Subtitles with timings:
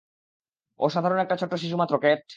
[0.79, 2.21] ও সাধারন একটা ছোট্ট শিশুমাত্র, ক্যাট।